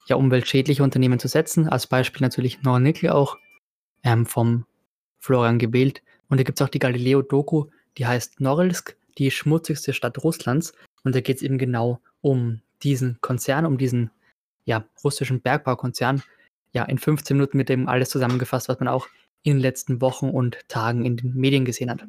ja, 0.08 0.16
umweltschädliche 0.16 0.84
Unternehmen 0.84 1.20
zu 1.20 1.28
setzen. 1.28 1.68
Als 1.68 1.88
Beispiel 1.88 2.22
natürlich 2.22 2.62
Nornickel 2.62 3.10
auch 3.10 3.38
ähm, 4.04 4.26
vom 4.26 4.66
Florian 5.20 5.60
gewählt. 5.60 6.02
Und 6.30 6.40
da 6.40 6.44
gibt 6.44 6.60
es 6.60 6.66
auch 6.66 6.70
die 6.70 6.80
Galileo-Doku, 6.80 7.66
die 7.98 8.06
heißt 8.06 8.40
Norilsk, 8.40 8.96
die 9.18 9.32
schmutzigste 9.32 9.94
Stadt 9.94 10.24
Russlands. 10.24 10.74
Und 11.04 11.16
da 11.16 11.22
geht 11.22 11.38
es 11.38 11.44
eben 11.44 11.58
genau 11.58 12.00
um 12.22 12.62
diesen 12.84 13.20
Konzern, 13.22 13.66
um 13.66 13.78
diesen 13.78 14.12
ja, 14.66 14.86
russischen 15.04 15.42
Bergbaukonzern. 15.42 16.22
Ja, 16.76 16.84
in 16.84 17.00
15 17.00 17.38
Minuten 17.38 17.58
mit 17.58 17.70
dem 17.70 17.88
alles 17.88 18.10
zusammengefasst, 18.10 18.70
was 18.70 18.80
man 18.80 18.90
auch 18.90 19.08
in 19.44 19.54
den 19.54 19.62
letzten 19.62 20.02
Wochen 20.02 20.30
und 20.30 20.60
Tagen 20.68 21.06
in 21.06 21.18
den 21.18 21.34
Medien 21.34 21.66
gesehen 21.66 21.90
hat. 21.90 22.06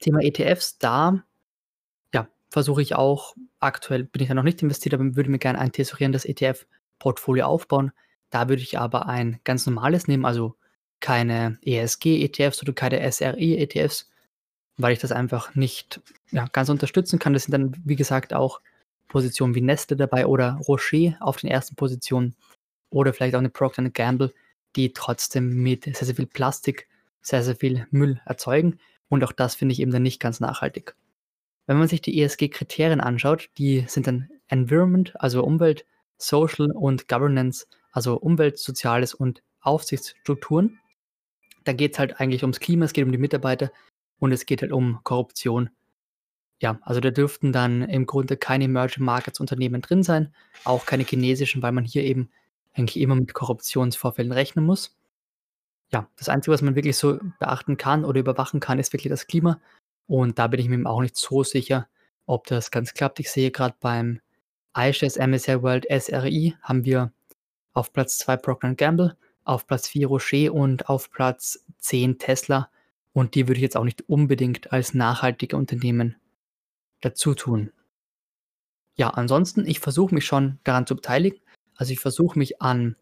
Thema 0.00 0.20
ETFs, 0.22 0.78
da 0.78 1.22
versuche 2.50 2.82
ich 2.82 2.94
auch, 2.94 3.34
aktuell 3.60 4.04
bin 4.04 4.22
ich 4.22 4.28
da 4.28 4.34
noch 4.34 4.42
nicht 4.42 4.62
investiert, 4.62 4.94
aber 4.94 5.16
würde 5.16 5.30
mir 5.30 5.38
gerne 5.38 5.58
ein 5.58 5.72
tesorierendes 5.72 6.24
ETF-Portfolio 6.24 7.46
aufbauen. 7.46 7.92
Da 8.30 8.48
würde 8.48 8.62
ich 8.62 8.78
aber 8.78 9.06
ein 9.06 9.40
ganz 9.44 9.66
normales 9.66 10.08
nehmen, 10.08 10.24
also 10.24 10.56
keine 11.00 11.58
ESG-ETFs 11.62 12.62
oder 12.62 12.72
keine 12.72 13.00
SRI-ETFs, 13.10 14.10
weil 14.76 14.92
ich 14.92 14.98
das 14.98 15.12
einfach 15.12 15.54
nicht 15.54 16.00
ja, 16.30 16.46
ganz 16.52 16.68
unterstützen 16.68 17.18
kann. 17.18 17.34
Das 17.34 17.44
sind 17.44 17.52
dann, 17.52 17.76
wie 17.84 17.96
gesagt, 17.96 18.34
auch 18.34 18.60
Positionen 19.08 19.54
wie 19.54 19.60
Nestle 19.60 19.96
dabei 19.96 20.26
oder 20.26 20.58
Rocher 20.66 21.16
auf 21.20 21.36
den 21.36 21.50
ersten 21.50 21.76
Positionen 21.76 22.34
oder 22.90 23.12
vielleicht 23.12 23.34
auch 23.34 23.40
eine 23.40 23.50
Procter 23.50 23.88
Gamble, 23.90 24.32
die 24.76 24.92
trotzdem 24.92 25.62
mit 25.62 25.84
sehr, 25.84 25.94
sehr 25.94 26.14
viel 26.14 26.26
Plastik 26.26 26.88
sehr, 27.28 27.42
sehr 27.42 27.56
viel 27.56 27.86
Müll 27.90 28.20
erzeugen. 28.24 28.78
Und 29.08 29.24
auch 29.24 29.32
das 29.32 29.54
finde 29.54 29.72
ich 29.72 29.80
eben 29.80 29.92
dann 29.92 30.02
nicht 30.02 30.20
ganz 30.20 30.40
nachhaltig. 30.40 30.94
Wenn 31.66 31.78
man 31.78 31.88
sich 31.88 32.00
die 32.00 32.20
ESG-Kriterien 32.20 33.00
anschaut, 33.00 33.50
die 33.58 33.84
sind 33.88 34.06
dann 34.06 34.30
Environment, 34.48 35.12
also 35.20 35.44
Umwelt, 35.44 35.84
Social 36.16 36.70
und 36.72 37.08
Governance, 37.08 37.66
also 37.92 38.16
Umwelt, 38.16 38.58
Soziales 38.58 39.14
und 39.14 39.42
Aufsichtsstrukturen. 39.60 40.78
Da 41.64 41.72
geht 41.72 41.92
es 41.92 41.98
halt 41.98 42.20
eigentlich 42.20 42.42
ums 42.42 42.60
Klima, 42.60 42.86
es 42.86 42.92
geht 42.92 43.04
um 43.04 43.12
die 43.12 43.18
Mitarbeiter 43.18 43.70
und 44.18 44.32
es 44.32 44.46
geht 44.46 44.62
halt 44.62 44.72
um 44.72 45.00
Korruption. 45.04 45.70
Ja, 46.60 46.78
also 46.82 47.00
da 47.00 47.10
dürften 47.10 47.52
dann 47.52 47.82
im 47.82 48.06
Grunde 48.06 48.36
keine 48.36 48.64
Emerging 48.64 49.04
Markets 49.04 49.38
Unternehmen 49.38 49.80
drin 49.82 50.02
sein, 50.02 50.34
auch 50.64 50.86
keine 50.86 51.04
chinesischen, 51.04 51.62
weil 51.62 51.72
man 51.72 51.84
hier 51.84 52.02
eben 52.02 52.30
eigentlich 52.74 53.02
immer 53.02 53.14
mit 53.14 53.34
Korruptionsvorfällen 53.34 54.32
rechnen 54.32 54.64
muss. 54.64 54.96
Ja, 55.90 56.08
das 56.16 56.28
Einzige, 56.28 56.52
was 56.52 56.62
man 56.62 56.76
wirklich 56.76 56.96
so 56.96 57.18
beachten 57.38 57.76
kann 57.76 58.04
oder 58.04 58.20
überwachen 58.20 58.60
kann, 58.60 58.78
ist 58.78 58.92
wirklich 58.92 59.10
das 59.10 59.26
Klima. 59.26 59.60
Und 60.06 60.38
da 60.38 60.46
bin 60.46 60.60
ich 60.60 60.68
mir 60.68 60.88
auch 60.88 61.00
nicht 61.00 61.16
so 61.16 61.42
sicher, 61.44 61.88
ob 62.26 62.46
das 62.46 62.70
ganz 62.70 62.94
klappt. 62.94 63.20
Ich 63.20 63.30
sehe 63.30 63.50
gerade 63.50 63.74
beim 63.80 64.20
iShares 64.76 65.16
MSCI 65.16 65.62
World 65.62 65.86
SRI 65.90 66.54
haben 66.62 66.84
wir 66.84 67.12
auf 67.72 67.92
Platz 67.92 68.18
2 68.18 68.36
Procter 68.36 68.74
Gamble, 68.74 69.16
auf 69.44 69.66
Platz 69.66 69.88
4 69.88 70.06
Rocher 70.06 70.52
und 70.52 70.88
auf 70.88 71.10
Platz 71.10 71.64
10 71.78 72.18
Tesla. 72.18 72.70
Und 73.12 73.34
die 73.34 73.48
würde 73.48 73.58
ich 73.58 73.62
jetzt 73.62 73.76
auch 73.76 73.84
nicht 73.84 74.08
unbedingt 74.08 74.72
als 74.72 74.94
nachhaltige 74.94 75.56
Unternehmen 75.56 76.16
dazu 77.00 77.34
tun. 77.34 77.72
Ja, 78.94 79.10
ansonsten, 79.10 79.66
ich 79.66 79.80
versuche 79.80 80.14
mich 80.14 80.26
schon 80.26 80.58
daran 80.64 80.86
zu 80.86 80.96
beteiligen. 80.96 81.40
Also 81.78 81.92
ich 81.92 82.00
versuche 82.00 82.38
mich 82.38 82.60
an 82.60 82.96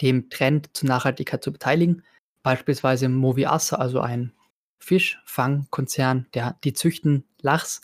dem 0.00 0.30
Trend 0.30 0.70
zur 0.76 0.88
Nachhaltigkeit 0.88 1.42
zu 1.42 1.52
beteiligen. 1.52 2.04
Beispielsweise 2.42 3.08
Moviasa, 3.08 3.76
also 3.76 4.00
ein 4.00 4.32
Fischfangkonzern, 4.78 6.26
der, 6.34 6.58
die 6.62 6.74
züchten 6.74 7.24
Lachs 7.40 7.80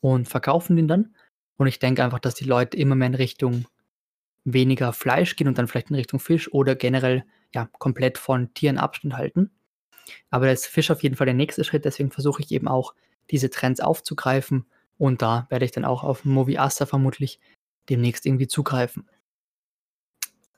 und 0.00 0.28
verkaufen 0.28 0.76
den 0.76 0.88
dann. 0.88 1.14
Und 1.56 1.66
ich 1.66 1.78
denke 1.78 2.04
einfach, 2.04 2.20
dass 2.20 2.34
die 2.34 2.44
Leute 2.44 2.76
immer 2.76 2.94
mehr 2.94 3.08
in 3.08 3.14
Richtung 3.14 3.66
weniger 4.44 4.92
Fleisch 4.92 5.34
gehen 5.34 5.48
und 5.48 5.58
dann 5.58 5.66
vielleicht 5.66 5.90
in 5.90 5.96
Richtung 5.96 6.20
Fisch 6.20 6.52
oder 6.52 6.76
generell 6.76 7.24
ja 7.52 7.68
komplett 7.78 8.16
von 8.18 8.54
Tieren 8.54 8.78
Abstand 8.78 9.16
halten. 9.16 9.50
Aber 10.30 10.46
da 10.46 10.52
ist 10.52 10.66
Fisch 10.66 10.92
auf 10.92 11.02
jeden 11.02 11.16
Fall 11.16 11.24
der 11.24 11.34
nächste 11.34 11.64
Schritt, 11.64 11.84
deswegen 11.84 12.12
versuche 12.12 12.42
ich 12.42 12.52
eben 12.52 12.68
auch 12.68 12.94
diese 13.30 13.50
Trends 13.50 13.80
aufzugreifen 13.80 14.66
und 14.98 15.20
da 15.20 15.46
werde 15.50 15.64
ich 15.64 15.72
dann 15.72 15.84
auch 15.84 16.04
auf 16.04 16.24
Movi 16.24 16.58
Asta 16.58 16.86
vermutlich 16.86 17.40
demnächst 17.88 18.24
irgendwie 18.24 18.46
zugreifen. 18.46 19.08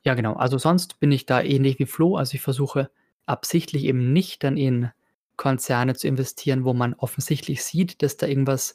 Ja, 0.05 0.14
genau. 0.14 0.35
Also 0.35 0.59
sonst 0.59 1.00
bin 1.00 1.12
ich 1.12 1.26
da 1.26 1.43
ähnlich 1.43 1.78
wie 1.78 1.87
Flo. 1.87 2.17
Also 2.17 2.35
ich 2.35 2.40
versuche 2.40 2.90
absichtlich 3.26 3.85
eben 3.85 4.12
nicht 4.12 4.45
dann 4.45 4.57
in 4.57 4.90
Konzerne 5.37 5.95
zu 5.95 6.09
investieren, 6.09 6.64
wo 6.64 6.75
man 6.75 6.95
offensichtlich 6.95 7.62
sieht, 7.62 8.02
dass 8.02 8.17
da 8.17 8.26
irgendwas 8.26 8.75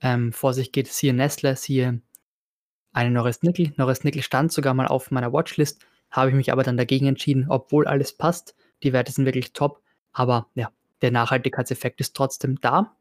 ähm, 0.00 0.32
vor 0.32 0.54
sich 0.54 0.72
geht. 0.72 0.88
Siehe 0.88 1.12
Nestle, 1.12 1.56
siehe 1.56 2.00
eine 2.92 3.10
Norris 3.10 3.42
Nickel. 3.42 3.72
Norris 3.76 4.04
Nickel 4.04 4.22
stand 4.22 4.52
sogar 4.52 4.74
mal 4.74 4.86
auf 4.86 5.10
meiner 5.10 5.32
Watchlist, 5.32 5.84
habe 6.10 6.30
ich 6.30 6.36
mich 6.36 6.52
aber 6.52 6.62
dann 6.62 6.76
dagegen 6.76 7.06
entschieden, 7.06 7.46
obwohl 7.48 7.86
alles 7.86 8.16
passt. 8.16 8.54
Die 8.82 8.92
Werte 8.92 9.12
sind 9.12 9.24
wirklich 9.24 9.52
top, 9.52 9.82
aber 10.12 10.48
ja, 10.54 10.70
der 11.02 11.10
Nachhaltigkeitseffekt 11.10 12.00
ist 12.00 12.16
trotzdem 12.16 12.60
da. 12.60 12.96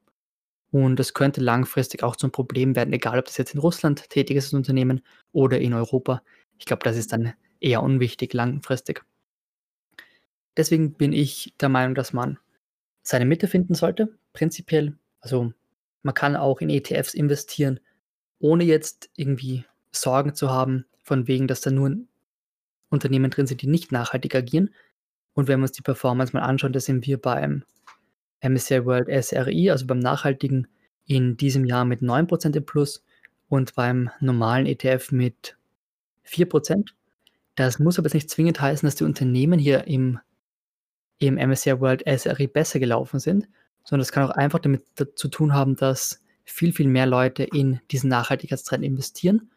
Und 0.72 0.98
das 0.98 1.14
könnte 1.14 1.42
langfristig 1.42 2.04
auch 2.04 2.16
zum 2.18 2.32
Problem 2.32 2.76
werden, 2.76 2.94
egal 2.94 3.20
ob 3.20 3.26
das 3.26 3.38
jetzt 3.38 3.54
in 3.54 3.60
Russland 3.62 4.10
tätig 4.10 4.36
ist, 4.38 4.48
das 4.48 4.54
Unternehmen, 4.54 5.02
oder 5.32 5.60
in 5.60 5.74
Europa. 5.74 6.22
Ich 6.60 6.66
glaube, 6.66 6.84
das 6.84 6.98
ist 6.98 7.14
dann 7.14 7.34
eher 7.60 7.84
unwichtig 7.84 8.34
langfristig. 8.34 9.04
Deswegen 10.56 10.94
bin 10.94 11.14
ich 11.14 11.54
der 11.60 11.70
Meinung, 11.70 11.96
dass 11.96 12.14
man 12.14 12.40
seine 13.04 13.26
Mitte 13.26 13.48
finden 13.48 13.76
sollte, 13.76 14.18
prinzipiell. 14.34 14.98
Also 15.20 15.54
man 16.02 16.14
kann 16.14 16.36
auch 16.36 16.62
in 16.62 16.70
ETFs 16.70 17.14
investieren, 17.14 17.80
ohne 18.40 18.64
jetzt 18.64 19.10
irgendwie 19.16 19.66
Sorgen 19.92 20.36
zu 20.36 20.50
haben, 20.50 20.86
von 21.04 21.28
wegen, 21.28 21.48
dass 21.48 21.62
da 21.62 21.72
nur 21.72 21.96
Unternehmen 22.90 23.32
drin 23.32 23.48
sind, 23.48 23.62
die 23.62 23.68
nicht 23.68 23.92
nachhaltig 23.92 24.36
agieren. 24.36 24.74
Und 25.34 25.48
wenn 25.48 25.60
wir 25.60 25.64
uns 25.64 25.72
die 25.72 25.82
Performance 25.82 26.34
mal 26.34 26.42
anschauen, 26.42 26.74
da 26.74 26.80
sind 26.80 27.06
wir 27.06 27.22
beim 27.22 27.64
MSCI 28.42 28.86
World 28.86 29.08
SRI, 29.24 29.72
also 29.72 29.86
beim 29.86 30.00
nachhaltigen, 30.00 30.68
in 31.06 31.38
diesem 31.38 31.66
Jahr 31.66 31.86
mit 31.86 32.02
9% 32.02 32.56
im 32.56 32.66
Plus 32.66 33.04
und 33.48 33.76
beim 33.76 34.10
normalen 34.20 34.66
ETF 34.66 35.12
mit 35.12 35.58
4%. 36.26 36.90
Das 37.58 37.80
muss 37.80 38.00
aber 38.00 38.10
nicht 38.14 38.30
zwingend 38.30 38.62
heißen, 38.62 38.88
dass 38.88 38.96
die 38.96 39.04
Unternehmen 39.04 39.60
hier 39.60 39.88
im 39.88 40.20
im 41.20 41.36
MSCI 41.36 41.80
World 41.80 42.04
SRI 42.06 42.48
besser 42.48 42.80
gelaufen 42.80 43.20
sind, 43.20 43.48
sondern 43.84 44.02
das 44.02 44.12
kann 44.12 44.24
auch 44.24 44.36
einfach 44.36 44.60
damit 44.60 44.84
zu 45.16 45.28
tun 45.28 45.54
haben, 45.54 45.76
dass 45.76 46.22
viel, 46.46 46.72
viel 46.72 46.88
mehr 46.88 47.08
Leute 47.08 47.44
in 47.44 47.82
diesen 47.92 48.10
Nachhaltigkeitstrend 48.10 48.84
investieren. 48.84 49.50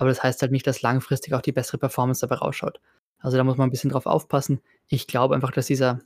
aber 0.00 0.10
das 0.10 0.22
heißt 0.22 0.40
halt 0.42 0.52
nicht, 0.52 0.64
dass 0.64 0.82
langfristig 0.82 1.34
auch 1.34 1.42
die 1.42 1.50
bessere 1.50 1.78
Performance 1.78 2.20
dabei 2.20 2.36
rausschaut. 2.36 2.80
Also 3.18 3.36
da 3.36 3.42
muss 3.42 3.56
man 3.56 3.66
ein 3.66 3.72
bisschen 3.72 3.90
drauf 3.90 4.06
aufpassen. 4.06 4.60
Ich 4.86 5.08
glaube 5.08 5.34
einfach, 5.34 5.50
dass 5.50 5.66
dieser 5.66 5.98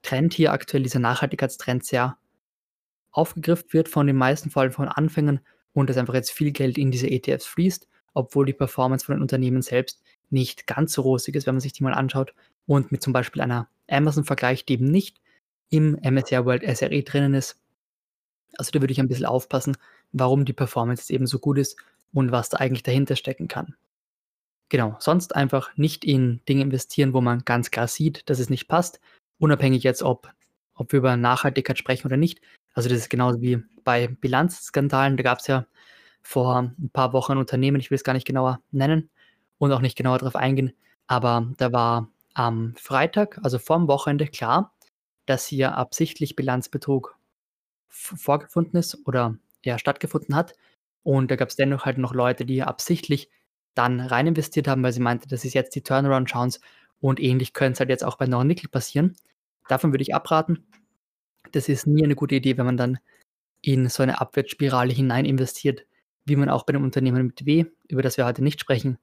Trend 0.00 0.32
hier 0.32 0.52
aktuell, 0.52 0.82
dieser 0.82 1.00
Nachhaltigkeitstrend 1.00 1.84
sehr 1.84 2.16
aufgegriffen 3.10 3.70
wird 3.72 3.90
von 3.90 4.06
den 4.06 4.16
meisten, 4.16 4.48
vor 4.48 4.62
allem 4.62 4.72
von 4.72 4.88
Anfängern 4.88 5.40
und 5.74 5.90
dass 5.90 5.98
einfach 5.98 6.14
jetzt 6.14 6.30
viel 6.30 6.50
Geld 6.50 6.78
in 6.78 6.90
diese 6.90 7.10
ETFs 7.10 7.44
fließt, 7.44 7.86
obwohl 8.14 8.46
die 8.46 8.54
Performance 8.54 9.04
von 9.04 9.16
den 9.16 9.22
Unternehmen 9.22 9.60
selbst 9.60 10.02
nicht 10.30 10.66
ganz 10.66 10.92
so 10.92 11.02
rosig 11.02 11.34
ist, 11.34 11.46
wenn 11.46 11.54
man 11.54 11.60
sich 11.60 11.72
die 11.72 11.82
mal 11.82 11.94
anschaut 11.94 12.34
und 12.66 12.92
mit 12.92 13.02
zum 13.02 13.12
Beispiel 13.12 13.42
einer 13.42 13.68
Amazon 13.88 14.24
vergleicht, 14.24 14.68
die 14.68 14.74
eben 14.74 14.86
nicht 14.86 15.20
im 15.70 15.98
MSCI 16.02 16.44
World 16.44 16.62
SRE 16.62 17.02
drinnen 17.02 17.34
ist. 17.34 17.60
Also 18.56 18.70
da 18.72 18.80
würde 18.80 18.92
ich 18.92 19.00
ein 19.00 19.08
bisschen 19.08 19.26
aufpassen, 19.26 19.76
warum 20.12 20.44
die 20.44 20.52
Performance 20.52 21.12
eben 21.12 21.26
so 21.26 21.38
gut 21.38 21.58
ist 21.58 21.76
und 22.12 22.32
was 22.32 22.48
da 22.48 22.58
eigentlich 22.58 22.82
dahinter 22.82 23.16
stecken 23.16 23.48
kann. 23.48 23.74
Genau, 24.68 24.96
sonst 25.00 25.34
einfach 25.34 25.76
nicht 25.76 26.04
in 26.04 26.40
Dinge 26.48 26.62
investieren, 26.62 27.12
wo 27.12 27.20
man 27.20 27.44
ganz 27.44 27.70
klar 27.70 27.88
sieht, 27.88 28.28
dass 28.30 28.38
es 28.38 28.50
nicht 28.50 28.68
passt, 28.68 29.00
unabhängig 29.38 29.82
jetzt, 29.82 30.02
ob, 30.02 30.32
ob 30.74 30.92
wir 30.92 30.98
über 30.98 31.16
Nachhaltigkeit 31.16 31.78
sprechen 31.78 32.06
oder 32.06 32.16
nicht. 32.16 32.40
Also 32.72 32.88
das 32.88 32.98
ist 32.98 33.10
genauso 33.10 33.40
wie 33.40 33.62
bei 33.82 34.06
Bilanzskandalen, 34.06 35.16
da 35.16 35.24
gab 35.24 35.38
es 35.40 35.48
ja 35.48 35.66
vor 36.22 36.72
ein 36.78 36.90
paar 36.92 37.12
Wochen 37.12 37.32
ein 37.32 37.38
Unternehmen, 37.38 37.80
ich 37.80 37.90
will 37.90 37.96
es 37.96 38.04
gar 38.04 38.12
nicht 38.12 38.26
genauer 38.26 38.60
nennen 38.70 39.10
und 39.60 39.72
auch 39.72 39.80
nicht 39.82 39.96
genauer 39.96 40.18
darauf 40.18 40.36
eingehen, 40.36 40.72
aber 41.06 41.52
da 41.58 41.70
war 41.70 42.08
am 42.34 42.74
Freitag, 42.76 43.38
also 43.42 43.58
vor 43.58 43.76
dem 43.76 43.88
Wochenende, 43.88 44.26
klar, 44.26 44.74
dass 45.26 45.46
hier 45.46 45.76
absichtlich 45.76 46.34
Bilanzbetrug 46.34 47.16
vorgefunden 47.88 48.78
ist 48.78 49.06
oder 49.06 49.36
ja 49.64 49.78
stattgefunden 49.78 50.34
hat. 50.34 50.54
Und 51.02 51.30
da 51.30 51.36
gab 51.36 51.50
es 51.50 51.56
dennoch 51.56 51.84
halt 51.84 51.98
noch 51.98 52.14
Leute, 52.14 52.46
die 52.46 52.62
absichtlich 52.62 53.28
dann 53.74 54.00
rein 54.00 54.28
investiert 54.28 54.66
haben, 54.66 54.82
weil 54.82 54.92
sie 54.92 55.00
meinte, 55.00 55.28
das 55.28 55.44
ist 55.44 55.54
jetzt 55.54 55.74
die 55.74 55.82
Turnaround-Chance 55.82 56.60
und 57.00 57.20
ähnlich 57.20 57.52
könnte 57.52 57.74
es 57.74 57.80
halt 57.80 57.90
jetzt 57.90 58.04
auch 58.04 58.16
bei 58.16 58.26
Nornickel 58.26 58.70
passieren. 58.70 59.16
Davon 59.68 59.92
würde 59.92 60.02
ich 60.02 60.14
abraten. 60.14 60.66
Das 61.52 61.68
ist 61.68 61.86
nie 61.86 62.04
eine 62.04 62.14
gute 62.14 62.36
Idee, 62.36 62.56
wenn 62.56 62.66
man 62.66 62.76
dann 62.76 62.98
in 63.62 63.88
so 63.88 64.02
eine 64.02 64.20
Abwärtsspirale 64.20 64.92
hinein 64.92 65.26
investiert, 65.26 65.86
wie 66.24 66.36
man 66.36 66.48
auch 66.48 66.64
bei 66.64 66.72
einem 66.72 66.84
Unternehmen 66.84 67.26
mit 67.26 67.44
W, 67.44 67.66
über 67.88 68.02
das 68.02 68.16
wir 68.16 68.24
heute 68.24 68.42
nicht 68.42 68.60
sprechen, 68.60 68.98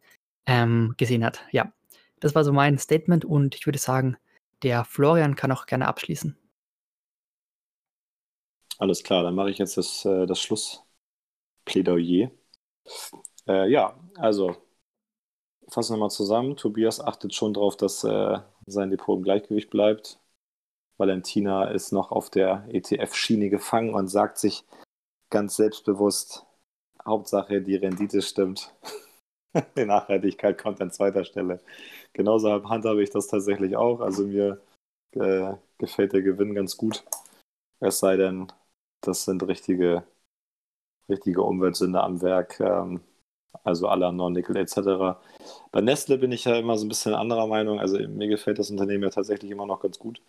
ähm, 0.47 0.95
gesehen 0.97 1.23
hat. 1.23 1.41
Ja, 1.51 1.71
das 2.19 2.33
war 2.33 2.43
so 2.43 2.51
mein 2.51 2.79
Statement 2.79 3.25
und 3.25 3.53
ich 3.55 3.67
würde 3.67 3.77
sagen, 3.77 4.17
der 4.63 4.85
Florian 4.85 5.35
kann 5.35 5.51
auch 5.51 5.67
gerne 5.67 5.87
abschließen. 5.87 6.35
Alles 8.79 9.03
klar, 9.03 9.23
dann 9.23 9.35
mache 9.35 9.51
ich 9.51 9.57
jetzt 9.57 9.77
das, 9.77 10.05
äh, 10.05 10.25
das 10.25 10.39
Schlussplädoyer. 10.39 12.31
Äh, 13.47 13.69
ja, 13.69 13.99
also 14.15 14.55
fassen 15.69 15.95
wir 15.95 15.99
mal 15.99 16.09
zusammen. 16.09 16.55
Tobias 16.55 16.99
achtet 17.01 17.33
schon 17.33 17.53
darauf, 17.53 17.77
dass 17.77 18.03
äh, 18.03 18.39
sein 18.65 18.89
Depot 18.89 19.17
im 19.17 19.23
Gleichgewicht 19.23 19.69
bleibt. 19.69 20.19
Valentina 20.97 21.65
ist 21.65 21.91
noch 21.91 22.11
auf 22.11 22.29
der 22.29 22.65
ETF-Schiene 22.69 23.49
gefangen 23.49 23.93
und 23.93 24.07
sagt 24.07 24.39
sich 24.39 24.65
ganz 25.29 25.55
selbstbewusst, 25.55 26.45
Hauptsache 27.05 27.61
die 27.61 27.75
Rendite 27.75 28.21
stimmt. 28.21 28.73
die 29.77 29.85
Nachhaltigkeit 29.85 30.57
kommt 30.57 30.81
an 30.81 30.91
zweiter 30.91 31.25
Stelle. 31.25 31.59
Genauso 32.13 32.69
handhabe 32.69 33.03
ich 33.03 33.09
das 33.09 33.27
tatsächlich 33.27 33.75
auch. 33.75 34.01
Also 34.01 34.25
mir 34.27 34.61
äh, 35.11 35.53
gefällt 35.77 36.13
der 36.13 36.21
Gewinn 36.21 36.55
ganz 36.55 36.77
gut. 36.77 37.03
Es 37.79 37.99
sei 37.99 38.17
denn, 38.17 38.51
das 39.01 39.25
sind 39.25 39.43
richtige, 39.43 40.03
richtige 41.09 41.43
Umweltsünder 41.43 42.03
am 42.03 42.21
Werk. 42.21 42.59
Ähm, 42.59 43.01
also 43.63 43.87
aller 43.87 44.11
Non-Nickel 44.11 44.57
etc. 44.57 45.19
Bei 45.71 45.81
Nestle 45.81 46.17
bin 46.17 46.31
ich 46.31 46.45
ja 46.45 46.57
immer 46.57 46.77
so 46.77 46.85
ein 46.85 46.89
bisschen 46.89 47.13
anderer 47.13 47.47
Meinung. 47.47 47.79
Also 47.79 47.97
mir 47.99 48.27
gefällt 48.27 48.60
das 48.60 48.71
Unternehmen 48.71 49.03
ja 49.03 49.10
tatsächlich 49.10 49.51
immer 49.51 49.65
noch 49.65 49.81
ganz 49.81 49.99
gut. 49.99 50.21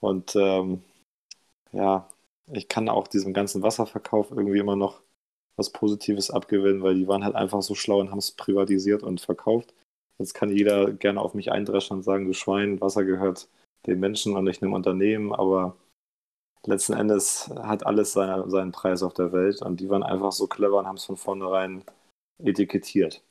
Und 0.00 0.36
ähm, 0.36 0.82
ja, 1.72 2.08
ich 2.52 2.68
kann 2.68 2.88
auch 2.88 3.08
diesem 3.08 3.34
ganzen 3.34 3.62
Wasserverkauf 3.62 4.30
irgendwie 4.30 4.58
immer 4.58 4.76
noch 4.76 5.02
was 5.56 5.70
Positives 5.70 6.30
abgewinnen, 6.30 6.82
weil 6.82 6.94
die 6.94 7.08
waren 7.08 7.24
halt 7.24 7.34
einfach 7.34 7.62
so 7.62 7.74
schlau 7.74 8.00
und 8.00 8.10
haben 8.10 8.18
es 8.18 8.32
privatisiert 8.32 9.02
und 9.02 9.20
verkauft. 9.20 9.74
Jetzt 10.18 10.34
kann 10.34 10.50
jeder 10.50 10.92
gerne 10.92 11.20
auf 11.20 11.34
mich 11.34 11.50
eindreschen 11.50 11.98
und 11.98 12.02
sagen, 12.02 12.26
du 12.26 12.34
Schwein, 12.34 12.80
Wasser 12.80 13.04
gehört 13.04 13.48
den 13.86 14.00
Menschen 14.00 14.36
und 14.36 14.44
nicht 14.44 14.62
einem 14.62 14.74
Unternehmen, 14.74 15.32
aber 15.32 15.76
letzten 16.66 16.92
Endes 16.92 17.48
hat 17.56 17.86
alles 17.86 18.12
seine, 18.12 18.48
seinen 18.50 18.72
Preis 18.72 19.02
auf 19.02 19.14
der 19.14 19.32
Welt 19.32 19.62
und 19.62 19.80
die 19.80 19.88
waren 19.88 20.02
einfach 20.02 20.32
so 20.32 20.46
clever 20.46 20.78
und 20.78 20.86
haben 20.86 20.96
es 20.96 21.04
von 21.04 21.16
vornherein 21.16 21.84
etikettiert. 22.38 23.22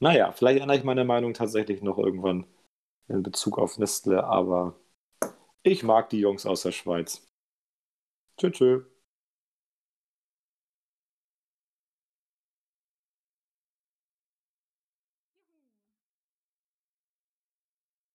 Naja, 0.00 0.32
vielleicht 0.32 0.60
ändere 0.60 0.78
ich 0.78 0.84
meine 0.84 1.04
Meinung 1.04 1.34
tatsächlich 1.34 1.82
noch 1.82 1.98
irgendwann 1.98 2.46
in 3.08 3.22
Bezug 3.22 3.58
auf 3.58 3.78
Nestle, 3.78 4.24
aber 4.24 4.74
ich 5.62 5.82
mag 5.82 6.10
die 6.10 6.20
Jungs 6.20 6.46
aus 6.46 6.62
der 6.62 6.72
Schweiz. 6.72 7.26
Tschüss. 8.38 8.52
tschüss. 8.52 8.95